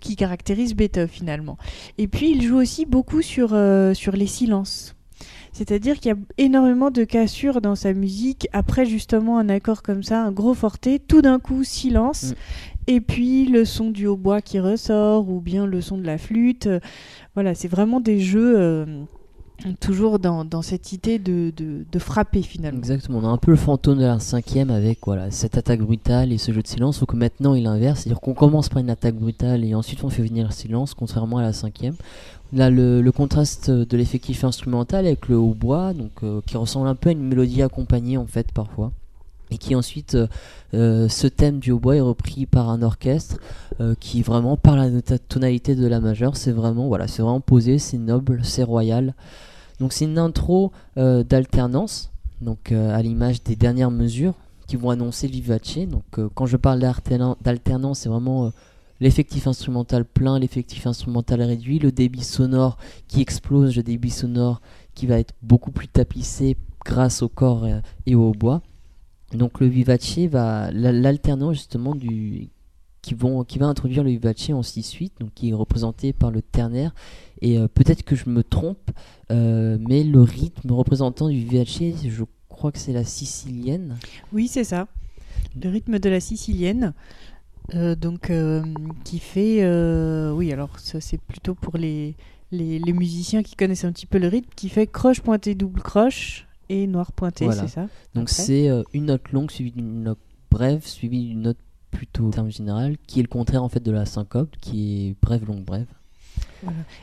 [0.00, 1.56] qui caractérise Beethoven finalement.
[1.96, 4.96] Et puis il joue aussi beaucoup sur, euh, sur les silences.
[5.52, 8.48] C'est-à-dire qu'il y a énormément de cassures dans sa musique.
[8.52, 12.32] Après justement un accord comme ça, un gros forté, tout d'un coup silence.
[12.32, 12.34] Mm.
[12.86, 16.68] Et puis le son du hautbois qui ressort, ou bien le son de la flûte.
[17.34, 19.04] Voilà, c'est vraiment des jeux euh,
[19.80, 22.78] toujours dans, dans, cette idée de, de, frapper finalement.
[22.78, 26.32] Exactement, on a un peu le fantôme de la cinquième avec voilà, cette attaque brutale
[26.32, 28.90] et ce jeu de silence, sauf que maintenant il inverse, c'est-à-dire qu'on commence par une
[28.90, 31.94] attaque brutale et ensuite on fait venir le silence, contrairement à la cinquième.
[32.52, 36.94] Là, le, le contraste de l'effectif instrumental avec le hautbois, donc, euh, qui ressemble un
[36.94, 38.92] peu à une mélodie accompagnée en fait parfois
[39.54, 40.26] et qui ensuite euh,
[40.74, 43.38] euh, ce thème du hautbois est repris par un orchestre
[43.98, 44.88] qui vraiment par la
[45.28, 49.14] tonalité de la majeure c'est vraiment voilà c'est vraiment posé c'est noble c'est royal
[49.80, 54.34] donc c'est une intro euh, d'alternance, donc euh, à l'image des dernières mesures
[54.66, 55.78] qui vont annoncer vivace.
[55.88, 56.80] Donc euh, quand je parle
[57.40, 58.52] d'alternance, c'est vraiment
[59.00, 62.78] l'effectif instrumental plein, l'effectif instrumental réduit, le débit sonore
[63.08, 64.60] qui explose, le débit sonore
[64.94, 67.66] qui va être beaucoup plus tapissé grâce au corps
[68.06, 68.62] et au bois.
[69.32, 72.48] Donc le vivace va l'alternance justement du
[73.02, 76.40] qui vont qui va introduire le vivace en 6-8 donc qui est représenté par le
[76.40, 76.94] ternaire
[77.44, 78.90] et euh, peut-être que je me trompe,
[79.30, 83.98] euh, mais le rythme représentant du VHC, je crois que c'est la sicilienne.
[84.32, 84.88] Oui, c'est ça.
[85.62, 86.94] Le rythme de la sicilienne.
[87.74, 88.32] Euh, donc,
[89.04, 89.58] qui fait.
[90.30, 92.14] oui, alors ça, c'est plutôt pour les,
[92.50, 96.43] les, musiciens qui connaissent un petit peu le rythme, qui fait croche pointé, double croche
[96.68, 100.18] et noir pointé, c'est ça Donc, c'est une note longue suivie d'une note
[100.50, 101.58] brève, suivie d'une note
[101.90, 105.16] plutôt en termes général, qui est le contraire en fait de la syncope, qui est
[105.22, 105.86] brève, longue, brève.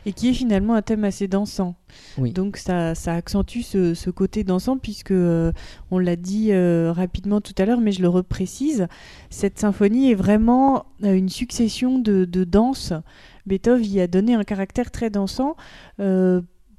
[0.05, 1.75] Et qui est finalement un thème assez dansant.
[2.17, 5.51] Donc ça, ça accentue ce, ce, côté dansant puisque euh,
[5.91, 8.87] on l'a dit euh, rapidement tout à l'heure, mais je le reprécise,
[9.29, 12.93] cette symphonie est vraiment euh, une succession de, de danses.
[13.45, 15.55] Beethoven y a donné un caractère très dansant.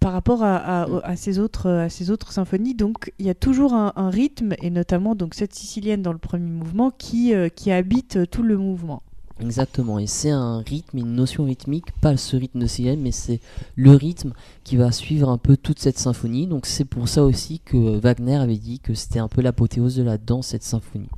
[0.02, 2.74] Par rapport à, à, ces autres, à ces autres symphonies.
[2.74, 6.18] Donc il y a toujours un, un, rythme, et notamment donc cette sicilienne dans le
[6.18, 9.02] premier mouvement, qui, qui habite tout le mouvement.
[9.40, 13.40] Exactement, et c'est un rythme, une notion rythmique, pas ce rythme de CM, mais c'est
[13.76, 14.32] le rythme
[14.62, 16.46] qui va suivre un peu toute cette symphonie.
[16.46, 20.02] Donc c'est pour ça aussi que Wagner avait dit que c'était un peu l'apothéose de
[20.02, 21.08] la danse, cette symphonie.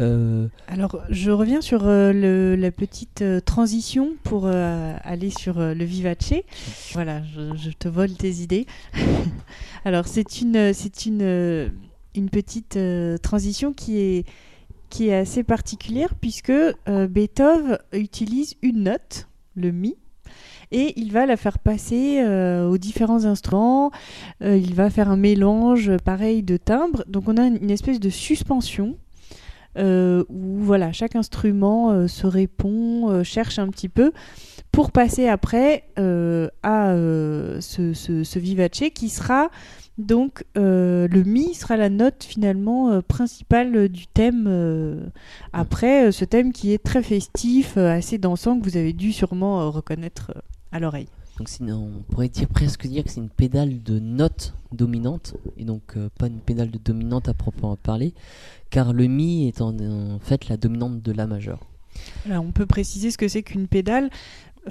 [0.00, 6.32] Euh, Alors je reviens sur euh, la petite euh, transition pour aller sur le vivace.
[6.92, 7.22] Voilà,
[7.56, 8.66] je, te vole tes idées.
[9.84, 11.72] Alors c'est une, c'est une,
[12.14, 12.78] une petite
[13.22, 14.24] transition qui est
[14.88, 16.52] qui est assez particulière puisque
[16.86, 19.94] Beethoven utilise une note, le mi,
[20.72, 23.92] et il va la faire passer aux différents instruments.
[24.40, 27.04] Il va faire un mélange pareil de timbres.
[27.06, 28.96] Donc on a une, espèce de suspension
[29.78, 34.12] où voilà chaque instrument se répond, cherche un petit peu
[34.72, 39.50] pour passer après à ce, ce, ce, vivace qui sera
[40.00, 44.46] donc euh, le mi sera la note finalement euh, principale du thème.
[44.48, 45.06] Euh,
[45.52, 50.32] après ce thème qui est très festif, assez dansant que vous avez dû sûrement reconnaître
[50.72, 51.08] à l'oreille.
[51.38, 55.64] Donc sinon, on pourrait dire, presque dire que c'est une pédale de note dominante et
[55.64, 58.12] donc pas une pédale de dominante à proprement parler,
[58.70, 61.60] car le mi est en, en fait la dominante de la majeure.
[62.28, 64.10] Alors, on peut préciser ce que c'est qu'une pédale.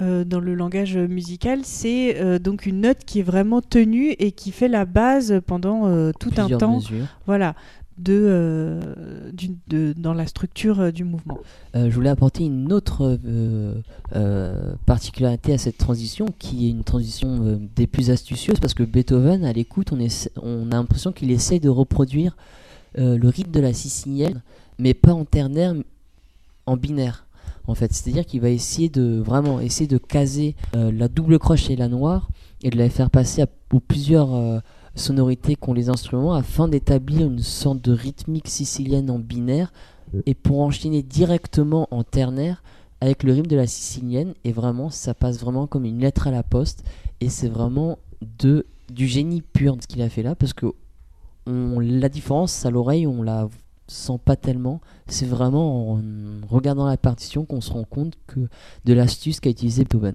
[0.00, 4.30] Euh, dans le langage musical, c'est euh, donc une note qui est vraiment tenue et
[4.30, 6.80] qui fait la base pendant euh, tout un temps.
[7.26, 7.54] Voilà.
[7.98, 8.80] De,
[9.98, 11.36] dans la structure du mouvement.
[11.74, 13.18] je voulais apporter une autre
[14.86, 19.52] particularité à cette transition, qui est une transition des plus astucieuses, parce que Beethoven, à
[19.52, 19.98] l'écoute, on,
[20.42, 22.38] on a l'impression qu'il essaye de reproduire
[22.94, 24.42] le rythme de la sicilienne,
[24.78, 25.74] mais pas en ternaire,
[26.66, 27.26] en binaire
[27.70, 27.92] en fait.
[27.92, 31.88] C'est-à-dire qu'il va essayer de vraiment essayer de caser euh, la double croche et la
[31.88, 32.28] noire
[32.62, 34.58] et de la faire passer à, aux plusieurs euh,
[34.94, 39.72] sonorités qu'ont les instruments afin d'établir une sorte de rythmique sicilienne en binaire
[40.26, 42.62] et pour enchaîner directement en ternaire
[43.00, 46.32] avec le rythme de la sicilienne et vraiment ça passe vraiment comme une lettre à
[46.32, 46.82] la poste
[47.20, 50.66] et c'est vraiment de du génie pur de ce qu'il a fait là parce que
[51.46, 53.48] on, la différence à l'oreille on la
[53.90, 54.80] sent pas tellement.
[55.08, 56.00] C'est vraiment en
[56.48, 58.40] regardant la partition qu'on se rend compte que
[58.84, 60.14] de l'astuce qu'a utilisé Beethoven.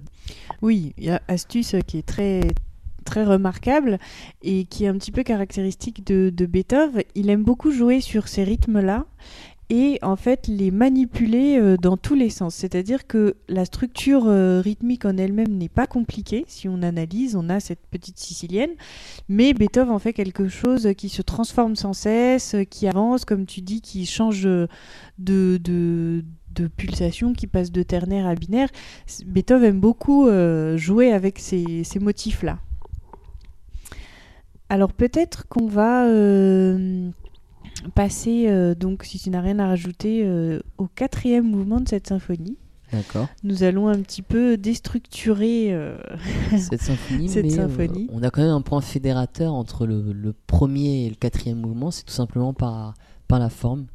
[0.61, 2.41] Oui, il y a astuce qui est très
[3.03, 3.99] très remarquable
[4.41, 7.03] et qui est un petit peu caractéristique de, de Beethoven.
[7.13, 9.05] Il aime beaucoup jouer sur ces rythmes-là
[9.69, 12.55] et en fait les manipuler euh, dans tous les sens.
[12.55, 16.45] C'est-à-dire que la structure euh, rythmique en elle-même n'est pas compliquée.
[16.47, 18.71] Si on analyse, on a cette petite sicilienne,
[19.27, 23.61] mais Beethoven en fait quelque chose qui se transforme sans cesse, qui avance, comme tu
[23.61, 24.67] dis, qui change de,
[25.17, 28.69] de, de pulsation, qui passe de ternaire à binaire.
[29.25, 32.59] Beethoven aime beaucoup euh, jouer avec ces motifs-là.
[34.69, 36.05] Alors peut-être qu'on va
[37.93, 42.07] passer, euh, donc si tu n'as rien à rajouter, euh, au quatrième mouvement de cette
[42.07, 42.57] symphonie.
[42.91, 43.27] D'accord.
[43.43, 45.97] Nous allons un petit peu déstructurer euh,
[46.57, 47.29] cette symphonie.
[47.29, 48.07] cette mais, symphonie.
[48.13, 51.91] on a quand même un point fédérateur entre le, le premier et le quatrième mouvement,
[51.91, 52.93] c'est tout simplement par,
[53.27, 53.87] par la forme.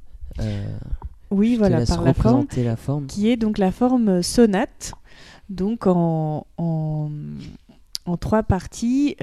[1.30, 3.06] oui, voilà, par la forme, représenter la forme.
[3.06, 4.92] qui est donc la forme sonate,
[5.48, 7.10] donc en, en,
[8.06, 9.16] en trois parties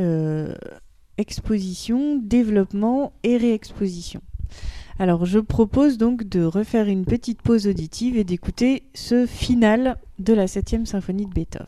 [1.18, 4.22] exposition, développement et réexposition.
[5.00, 10.34] Alors je propose donc de refaire une petite pause auditive et d'écouter ce final de
[10.34, 11.68] la septième symphonie de Beethoven.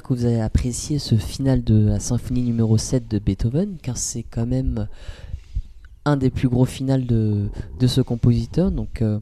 [0.00, 4.22] Que vous avez apprécié ce final de la symphonie numéro 7 de Beethoven, car c'est
[4.22, 4.88] quand même
[6.04, 8.70] un des plus gros finales de, de ce compositeur.
[8.70, 9.20] Donc, euh,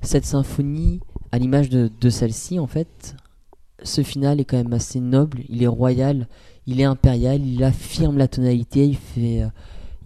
[0.00, 1.00] cette symphonie,
[1.32, 3.14] à l'image de, de celle-ci, en fait,
[3.82, 6.28] ce final est quand même assez noble, il est royal,
[6.66, 9.48] il est impérial, il affirme la tonalité, il fait, euh,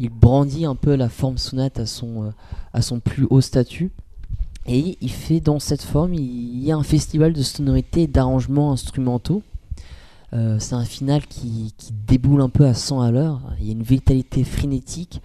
[0.00, 2.30] il brandit un peu la forme sonate à son, euh,
[2.72, 3.92] à son plus haut statut.
[4.66, 8.72] Et il fait dans cette forme, il y a un festival de sonorités et d'arrangements
[8.72, 9.42] instrumentaux.
[10.34, 13.40] Euh, c'est un final qui, qui, déboule un peu à 100 à l'heure.
[13.60, 15.22] Il y a une vitalité frénétique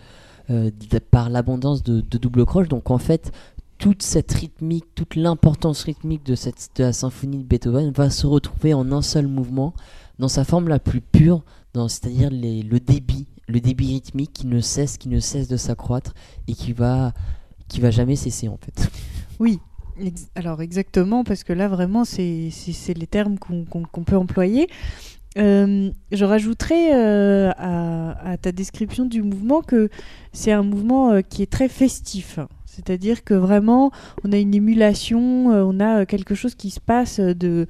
[0.50, 0.72] euh,
[1.12, 2.68] par l'abondance de, double croche.
[2.68, 3.32] Donc en fait,
[3.78, 8.74] toute cette rythmique, toute l'importance rythmique de, cette, la symphonie de Beethoven va se retrouver
[8.74, 9.74] en un seul mouvement,
[10.20, 11.44] dans sa forme la plus pure,
[11.74, 16.14] c'est-à-dire le débit, le débit rythmique qui ne cesse, qui ne cesse de s'accroître
[16.48, 17.14] et qui va,
[17.68, 18.92] qui va jamais cesser en fait.
[19.40, 19.60] Oui,
[20.36, 22.50] alors exactement, parce que là vraiment c'est
[22.96, 24.68] les termes qu'on qu peut employer.
[25.38, 29.90] Euh, je rajouterais euh, à, ta description du mouvement que
[30.34, 32.40] c'est un mouvement euh, qui est très festif.
[32.66, 33.92] C'est-à-dire que vraiment,
[34.24, 37.68] on a une émulation, on a quelque chose qui se passe de,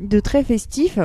[0.00, 0.98] de très festif.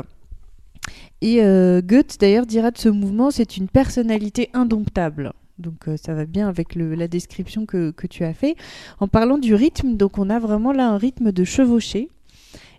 [1.21, 1.37] Et
[1.83, 5.33] Goethe, d'ailleurs, dira de ce mouvement, c'est une personnalité indomptable.
[5.59, 8.55] Donc euh, ça va bien avec la description que, tu as fait.
[8.99, 12.09] En parlant du rythme, donc on a vraiment là un rythme de chevauchée.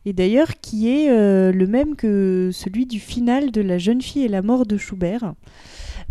[0.07, 4.25] Et d'ailleurs qui est euh, le même que celui du final de La jeune fille
[4.25, 5.35] et la mort de Schubert.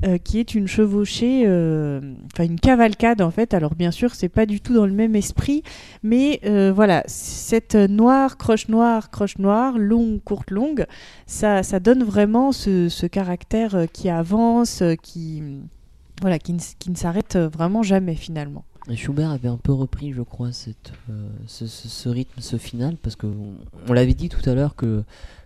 [0.05, 3.53] Euh, qui est une chevauchée, enfin une cavalcade en fait.
[3.53, 5.61] Alors bien sûr, c'est pas du tout dans le même esprit,
[6.01, 6.41] mais
[6.73, 10.87] voilà, cette noire, croche noire, croche noire, longue, courte, longue,
[11.27, 15.43] ça, ça donne vraiment ce caractère qui avance, qui,
[16.23, 18.63] voilà, qui, ne s'arrête vraiment jamais finalement.
[18.89, 20.51] Et Schubert avait un peu repris, je crois,
[21.09, 23.27] euh, ce, rythme, ce final, parce que
[23.87, 25.03] on, l'avait dit tout à l'heure que,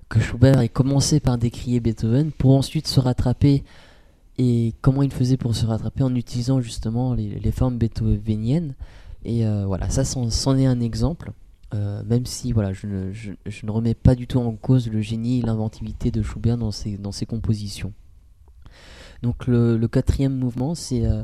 [0.09, 3.63] que Schubert ait commencé par décrier Beethoven pour ensuite se rattraper
[4.38, 8.75] et comment il faisait pour se rattraper en utilisant justement les, formes beethoveniennes.
[9.25, 11.32] Et euh, voilà, ça c'en est un exemple.
[11.73, 14.89] Euh, même si voilà, je ne, je, je, ne remets pas du tout en cause
[14.89, 17.93] le génie et l'inventivité de Schubert dans ses, dans ses compositions.
[19.24, 21.24] Donc le, quatrième mouvement, c'est, euh,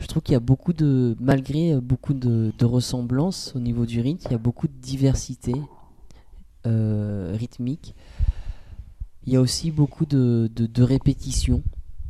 [0.00, 4.00] je trouve qu'il y a beaucoup de, malgré beaucoup de, de, ressemblances au niveau du
[4.00, 5.54] rythme, il y a beaucoup de diversité
[6.66, 7.94] euh, rythmique.
[9.24, 10.50] Il y a aussi beaucoup de,
[10.82, 11.62] répétitions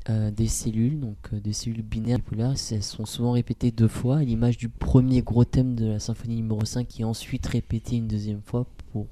[0.08, 4.18] euh, des cellules, donc euh, des cellules binaires polaires, elles sont souvent répétées deux fois,
[4.18, 7.96] à l'image du premier gros thème de la symphonie numéro 5 qui est ensuite répété
[7.96, 9.08] une deuxième fois pour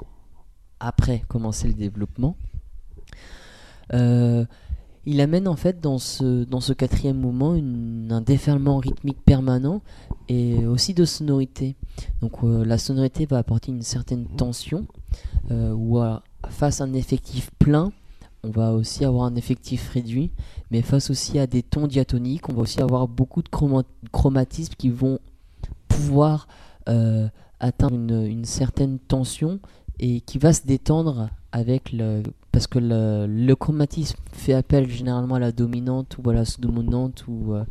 [0.80, 2.38] après commencer le développement.
[5.06, 9.82] Il amène en fait dans ce, dans ce quatrième mouvement un déferlement rythmique permanent
[10.28, 11.76] et aussi de sonorité.
[12.22, 14.86] Donc euh, la sonorité va apporter une certaine tension
[15.50, 16.00] euh, ou
[16.48, 17.92] face à un effectif plein,
[18.44, 20.30] on va aussi avoir un effectif réduit,
[20.70, 23.48] mais face aussi à des tons diatoniques, on va aussi avoir beaucoup de
[24.12, 25.18] chromatismes qui vont
[25.88, 26.46] pouvoir
[26.88, 27.28] euh,
[27.60, 29.60] atteindre une, certaine tension
[29.98, 32.22] et qui va se détendre avec le
[32.54, 37.52] parce que le, chromatisme fait appel généralement à la dominante ou à la sous-dominante ou
[37.52, 37.64] euh,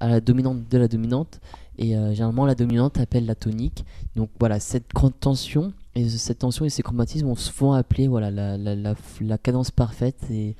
[0.00, 1.40] à la dominante de la dominante
[1.78, 3.84] et euh, généralement la dominante appelle la tonique
[4.16, 8.32] donc voilà cette grande tension et cette tension et ces chromatismes vont souvent appeler voilà,
[8.32, 10.56] la, la, cadence parfaite et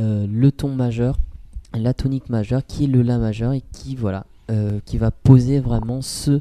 [0.00, 1.16] euh, le ton majeur,
[1.72, 4.26] la tonique majeure qui est le La majeur et qui, voilà,
[4.86, 6.40] qui va poser vraiment ce,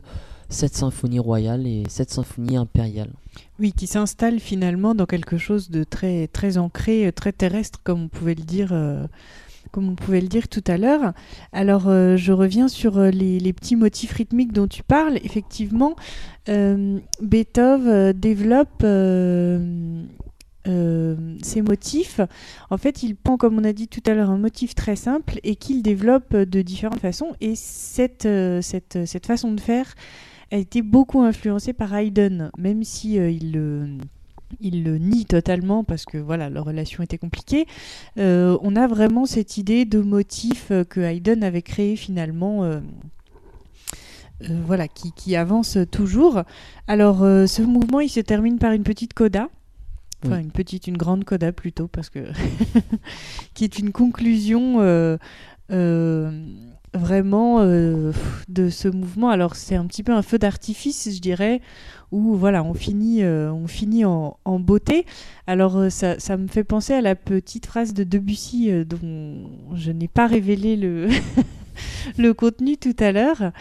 [0.50, 3.12] cette symphonie royale et cette symphonie impériale.
[3.60, 8.08] Oui, qui s'installe finalement dans quelque chose de très, très ancré, très terrestre, comme on
[8.08, 8.70] pouvait le dire.
[8.72, 9.06] Euh
[9.74, 11.14] comme on pouvait le dire tout à l'heure.
[11.52, 15.18] Alors, euh, je reviens sur euh, les, petits motifs rythmiques dont tu parles.
[15.24, 15.96] Effectivement,
[16.48, 18.86] euh, Beethoven développe
[21.42, 22.22] ces motifs.
[22.70, 25.40] En fait, il prend, comme on a dit tout à l'heure, un motif très simple
[25.44, 27.34] et qu'il développe de différentes façons.
[27.42, 28.28] Et cette,
[28.62, 29.96] cette, cette façon de faire
[30.54, 33.98] a été beaucoup influencée par Haydn, même si il le
[34.62, 37.66] il le nie totalement parce que voilà leur relation était compliquée.
[38.18, 42.64] Euh, on a vraiment cette idée de motif euh, que Haydn avait créé finalement.
[42.64, 42.80] Euh,
[44.50, 46.44] euh, voilà, qui, qui, avance toujours.
[46.88, 49.48] Alors, euh, ce mouvement, il se termine par une petite coda.
[50.26, 50.44] Enfin, oui.
[50.44, 52.20] une petite, une grande coda plutôt, parce que.
[53.54, 54.80] qui est une conclusion
[56.94, 59.30] vraiment de ce mouvement.
[59.30, 61.62] Alors, c'est un petit peu un feu d'artifice, je dirais,
[62.14, 65.06] où voilà, on finit, euh, on finit en, beauté.
[65.48, 69.50] Alors euh, ça, ça, me fait penser à la petite phrase de Debussy euh, dont
[69.74, 71.10] je n'ai pas révélé le,
[72.20, 73.52] le contenu tout à l'heure,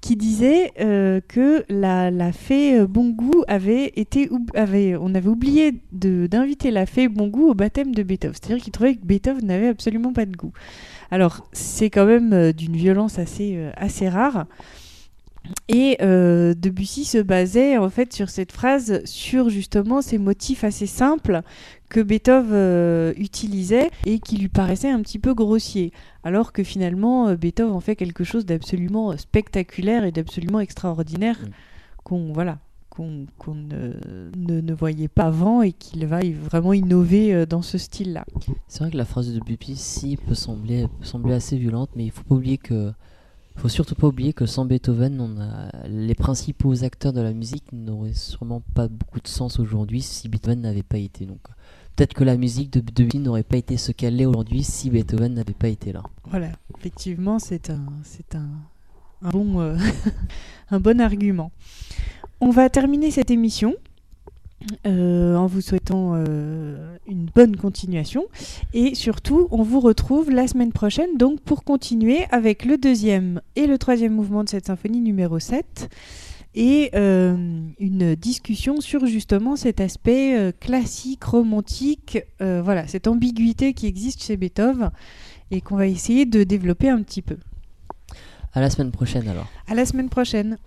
[0.00, 5.74] qui disait euh, que la, la fée Bon Goût avait été avait on avait oublié
[5.92, 8.34] d'inviter la fée Bon Goût au baptême de Beethoven.
[8.34, 10.52] C'est-à-dire qu'il trouvait que Beethoven n'avait absolument pas de goût.
[11.10, 14.46] Alors c'est quand même euh, d'une violence assez euh, assez rare.
[15.68, 20.86] Et euh, Debussy se basait en fait sur cette phrase, sur justement ces motifs assez
[20.86, 21.42] simples
[21.88, 25.92] que Beethoven euh, utilisait et qui lui paraissaient un petit peu grossiers.
[26.24, 31.38] Alors que finalement, euh, Beethoven en fait quelque chose d'absolument spectaculaire et d'absolument extraordinaire
[32.04, 32.58] qu'on voilà,
[33.38, 33.94] qu'on ne,
[34.36, 38.24] ne- ne voyait pas avant et qu'il va vraiment innover euh, dans ce style-là.
[38.68, 42.10] C'est vrai que la phrase de Debussy peut sembler, peut sembler assez violente, mais il
[42.10, 42.92] faut pas oublier que,
[43.56, 47.72] faut surtout pas oublier que sans Beethoven, on a les principaux acteurs de la musique
[47.72, 51.26] n'auraient sûrement pas beaucoup de sens aujourd'hui si Beethoven n'avait pas été.
[51.26, 51.40] Donc
[51.96, 55.34] peut-être que la musique de Debussy n'aurait pas été ce qu'elle est aujourd'hui si Beethoven
[55.34, 56.02] n'avait pas été là.
[56.30, 58.48] Voilà, effectivement, c'est un, c'est un,
[59.22, 59.76] un bon, euh,
[60.70, 61.50] un bon argument.
[62.42, 63.74] On va terminer cette émission
[64.86, 68.24] euh, en vous souhaitant euh, une bonne continuation
[68.72, 73.66] et surtout, on vous retrouve la semaine prochaine donc pour continuer avec le deuxième et
[73.66, 75.88] le troisième mouvement de cette symphonie numéro 7
[76.54, 84.22] et euh, une discussion sur justement cet aspect classique, romantique, voilà, cette ambiguïté qui existe
[84.22, 84.90] chez Beethoven
[85.50, 87.36] et qu'on va essayer de développer un petit peu.
[88.52, 89.46] À la semaine prochaine alors.
[89.68, 90.58] À la semaine prochaine.